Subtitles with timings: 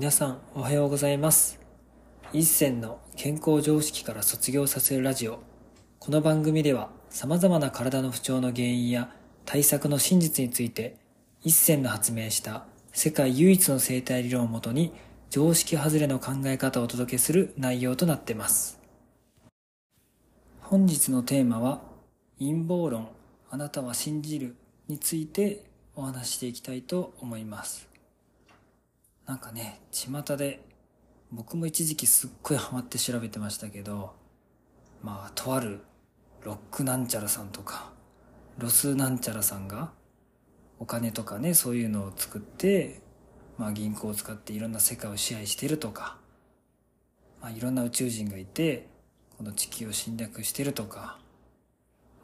[0.00, 1.60] 皆さんおはようございます。
[2.32, 5.40] 一銭の健康常識から卒業させるラジオ。
[5.98, 9.12] この番組では様々な体の不調の原因や
[9.44, 10.96] 対策の真実について
[11.42, 14.94] 一銭の発明した世界唯一の生態理論をもとに
[15.28, 18.80] 常識外れの考え方をお届けする内容となっています。
[20.62, 21.82] 本日のテーマは
[22.38, 23.10] 陰謀論
[23.50, 24.56] あなたは信じる
[24.88, 25.62] について
[25.94, 27.89] お話していきたいと思います。
[29.30, 30.60] なんかね巷で
[31.30, 34.12] 僕も一時期すっごいハマって調べてましたけど
[35.04, 35.82] まあとある
[36.42, 37.92] ロックなんちゃらさんとか
[38.58, 39.92] ロスなんちゃらさんが
[40.80, 43.02] お金とかねそういうのを作って
[43.56, 46.18] まあ銀行を使っていろんな世界を支配してるとか
[47.40, 48.88] まあいろんな宇宙人がいて
[49.38, 51.20] この地球を侵略してるとか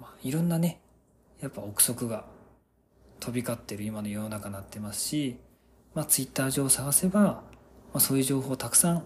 [0.00, 0.80] まあいろんなね
[1.42, 2.24] やっぱ憶測が
[3.20, 5.36] 飛び交ってる今の世の中になってますし
[5.94, 7.42] まあ、ツイッター上探せば、ま
[7.94, 9.04] あ、そういう情報たくさん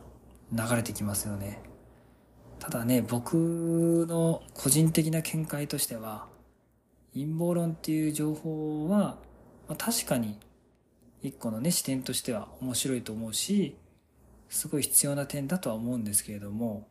[0.52, 1.60] 流れてきますよね。
[2.58, 6.26] ただね、僕の個人的な見解としては、
[7.12, 9.18] 陰謀論っていう情報は、
[9.68, 10.38] まあ、確かに
[11.22, 13.76] 一個のね、視点としては面白いと思うし、
[14.48, 16.88] すごい必要な点だとは思うんですけれども、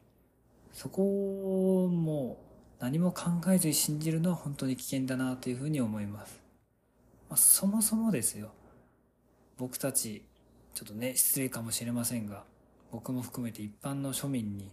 [0.74, 2.38] そこも
[2.80, 6.40] 何も考えずに信じるのは本当に危険だなというふうに思います。
[7.30, 8.52] まあ、そもそもですよ。
[9.58, 10.24] 僕たち
[10.74, 12.44] ちょっとね失礼かもしれませんが
[12.92, 14.72] 僕も含めて一般の庶民に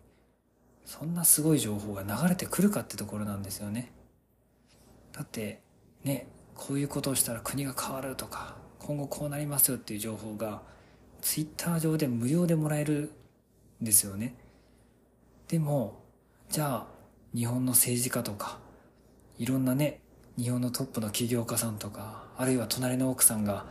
[0.84, 3.90] そんなすごい情報が流れてくるかってところなんですよね。
[5.12, 5.62] だって
[6.02, 10.62] ねこういうことをしたら国が変わるとか今後こうなりますよっていう情報が
[11.22, 13.10] ツイッター上で無料でもらえる
[13.80, 14.34] んですよね。
[15.48, 16.02] でも
[16.50, 16.86] じゃあ
[17.34, 18.58] 日本の政治家とか
[19.38, 20.00] いろんなね
[20.36, 23.64] 日本のトップの起業家さんとかあるいは隣の奥さんが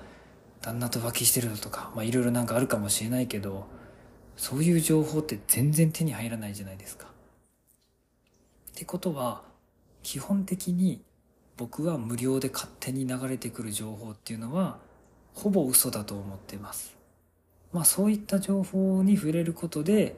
[0.64, 3.68] 旦那と浮気してるとか、まあいろいろなんかあるかもしれないけど、
[4.38, 7.08] そういう情報って全然手に入らないじゃないですか。
[7.08, 9.44] ってことは、
[10.04, 11.04] 基本的に
[11.58, 14.80] 僕は無料で勝手に流れてくる情報っていうのは、
[15.34, 16.96] ほぼ嘘だと思ってます。
[17.74, 20.16] まあそういった情報に触れることで、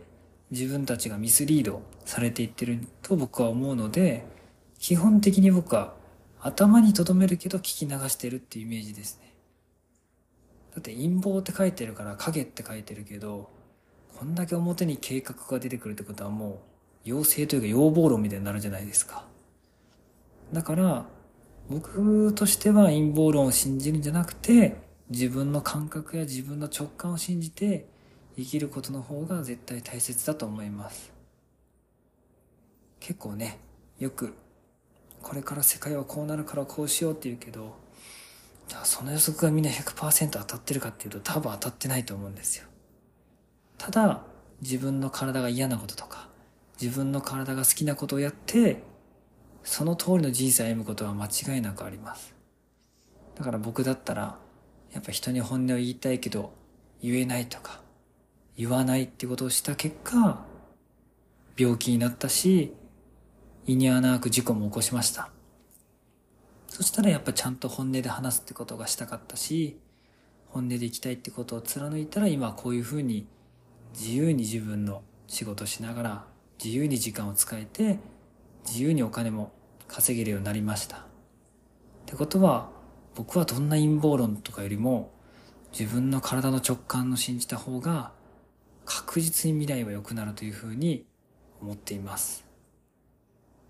[0.51, 4.27] 自分たちがミスリードされていってると僕は思うので、
[4.77, 5.95] 基本的に僕は
[6.39, 9.24] 頭に留めるけど聞き流してるっていうイメージですね。
[10.75, 13.49] だって陰謀って書いてるから影って書いてるけど、
[14.19, 16.61] こんだけ表に計画が出てくるってことはも
[17.05, 19.25] う、妖精というか要望論みたいになるじゃないですか。
[20.51, 21.05] だから、
[21.69, 24.75] 僕としては陰謀論を信じるんじゃなくて、
[25.09, 27.87] 自分の感覚や自分の直感を信じて
[28.35, 31.13] 生きることの方が絶対大切だと思います。
[32.99, 33.59] 結構ね、
[33.97, 34.33] よく、
[35.21, 37.84] これから世界はこうなるからこうしようって言うけど、
[38.67, 42.65] じゃあその予測がみんな100%当たってるかっていうと多分当たってないと思うんですよ。
[43.77, 44.23] ただ、
[44.61, 46.29] 自分の体が嫌なこととか、
[46.81, 48.81] 自分の体が好きなことをやって、
[49.63, 52.33] その通りの人生を歩むことは間違いなくあります。
[53.35, 54.37] だから僕だったら、
[54.93, 56.53] やっぱ人に本音を言いたいけど、
[57.01, 57.81] 言えないとか、
[58.57, 60.45] 言わないってことをした結果、
[61.57, 62.73] 病気になったし、
[63.67, 65.34] 胃に穴開く事故も起こしました。
[66.75, 69.79] そしたらやっぱちゃんと本音で話すってことがしたかったし、
[70.49, 73.27] 本音で生きたいってことを貫いたら今こういうふうに
[73.97, 76.25] 自由に自分の仕事しながら
[76.61, 77.99] 自由に時間を使えて
[78.65, 79.53] 自由にお金も
[79.87, 80.97] 稼げるようになりました。
[80.97, 81.01] っ
[82.07, 82.71] てことは
[83.15, 85.13] 僕はどんな陰謀論とかよりも
[85.71, 88.11] 自分の体の直感の信じた方が
[88.83, 91.05] 確実に未来は良くなるというふうに
[91.61, 92.43] 思っています。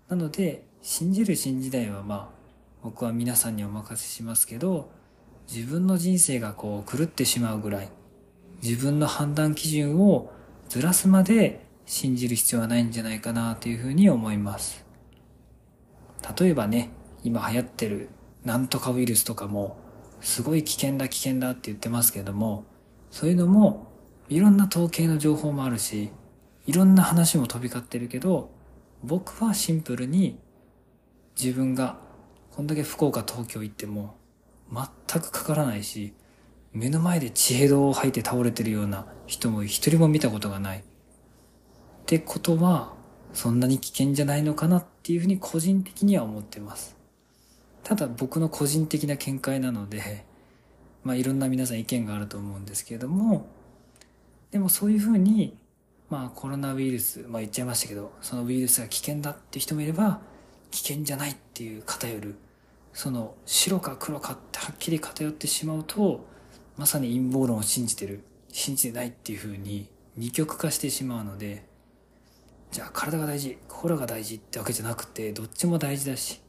[0.08, 2.35] なので信じる新時代はまあ
[2.86, 4.92] 僕は皆さんにお任せしますけど、
[5.52, 7.88] 自分の人生がこう狂ってしまうぐらい、
[8.62, 10.32] 自分の判断基準を
[10.68, 14.86] ずらすまで信じる必要はないんじゃないかなというふうに思います。
[16.38, 16.90] 例えばね、
[17.24, 18.08] 今流行ってる
[18.44, 19.76] なんとかウイルスとかも、
[20.20, 22.66] すごい危険だ危険だって言ってますけども、
[23.10, 23.88] そういうのも
[24.28, 26.10] いろんな統計の情報もあるし、
[26.66, 28.52] いろんな話も飛び交ってるけど、
[29.02, 30.38] 僕はシンプルに
[31.36, 32.05] 自分が
[32.56, 34.16] こんだけ福岡、東京行っても、
[34.72, 36.14] 全くかからないし、
[36.72, 40.78] 目の前で血ヘドを吐いて倒れてるような人も一人も見たことがない。
[40.78, 40.82] っ
[42.06, 42.94] てことは、
[43.34, 46.96] そんなに危険じゃないのかなっていうふうに個人的には思ってます。
[47.84, 50.24] ただ僕の個人的な見解なので、
[51.04, 53.48] まあいろんな皆さん意見があると思うんですけれども、
[54.50, 55.58] でもそういうふうに、
[56.08, 60.22] まあコロナウイルス、まあ言っちゃいましたけど、そのウイルスが危険だって人もいれば、
[60.70, 62.34] 危険じゃないっていう偏る
[62.96, 66.26] その白か黒かってはっきり偏ってしまうと
[66.78, 68.24] まさに陰謀論を信じてる。
[68.50, 71.66] 信じてないっていう風に二極化してしまうので
[72.70, 76.40] じゃあ体が大事心が大事ってわけじゃなくてどっちも大事だし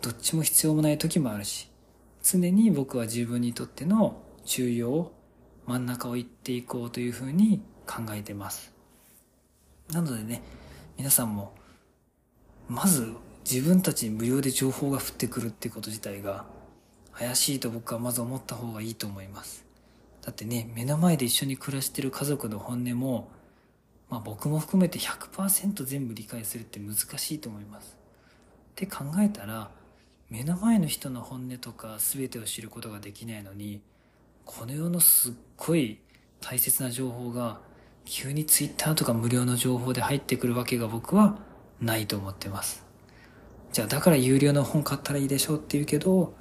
[0.00, 1.68] どっちも必要もない時もあるし
[2.22, 5.12] 常に僕は自分にとっての中央
[5.66, 8.72] 真ん中を行っていこうというふうに考えてます。
[9.92, 10.40] なのでね
[10.96, 11.52] 皆さんも
[12.66, 13.12] まず
[13.48, 16.44] 自分たちに無料で情報が降ってくるってこと自体が
[17.12, 19.64] 怪しいと僕はまず思った方がいいと思います。
[20.22, 23.28] だってね目の前で一緒に暮らしてる家族の本音も、
[24.08, 27.96] まあ、僕も含めて100%全部理解するって難しいと思います。
[28.70, 29.70] って考えたら
[30.30, 33.82] 目の前の人の本音とか全てを知ることができないのに
[34.46, 35.98] この世のすっごい
[36.40, 37.60] 大切な情報が
[38.04, 41.38] 急に Twitter とか無料の情報で入ってくるわけが僕は
[41.80, 42.81] ないと思ってます。
[43.72, 46.34] じゃあだから有料の本買ったらいいでしょうって言うけど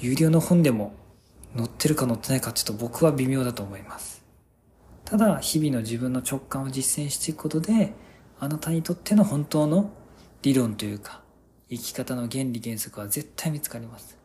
[0.00, 0.94] 有料の本でも
[1.56, 4.24] 載ってるか載ってないかちょっと僕は微妙だと思います
[5.04, 7.92] ただ日々の自分の直感を実践していくことで
[8.40, 9.90] あなたにとっての本当の
[10.42, 11.22] 理論というか
[11.70, 14.16] 生き方の原理原則は絶対見つかります。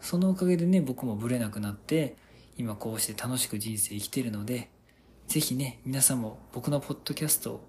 [0.00, 2.16] そのおかげでね、僕もブレなくなって、
[2.58, 4.68] 今こうして楽しく人生生きてるので、
[5.26, 7.68] ぜひね、皆さんも僕のポッドキャストを、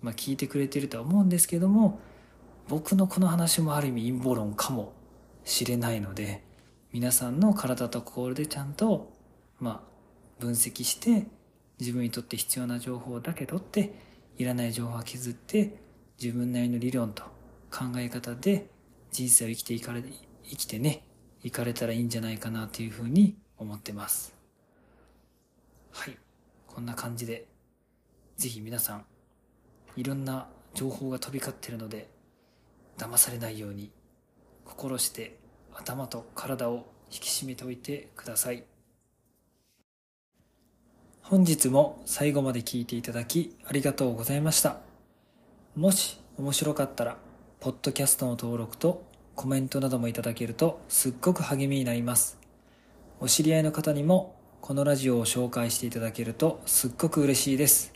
[0.00, 2.00] まあ、聞いてくれてるとは思うんですけども、
[2.68, 4.92] 僕のこの話もある意味陰謀論かも
[5.44, 6.42] しれないので、
[6.92, 9.12] 皆さんの体と心でちゃんと、
[9.60, 11.26] まあ、分析して、
[11.80, 13.94] 自分にとって必要な情報だけ取って、
[14.38, 15.76] いらない情報は削って、
[16.22, 17.24] 自分なりの理論と
[17.70, 18.68] 考え方で
[19.10, 20.02] 人生を生きていかれ、
[20.44, 21.04] 生きてね、
[21.42, 24.34] 行かれたらいいんじゃないかなというふうに思ってます。
[25.90, 26.16] はい。
[26.68, 27.46] こんな感じで、
[28.36, 29.04] ぜひ皆さん、
[29.96, 32.08] いろんな情報が飛び交ってるので、
[33.02, 33.90] 騙されないように、
[34.64, 35.36] 心して
[35.74, 38.64] 頭と体を引き締めておいてください。
[41.22, 44.78] 本日も最後まで聞いていただきありがとうございました。
[45.74, 47.16] もし面白かったら、
[47.58, 49.04] ポッドキャストの登録と
[49.34, 52.38] コメントなどもいただけるとすっごく励みになります。
[53.20, 57.92] お知り合いの方にもこのラジオを紹介していただけるとすっごく嬉しいです。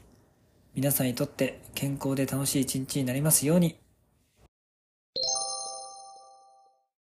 [0.75, 3.86] 皆さんにとって健康で楽しい一日になりますように。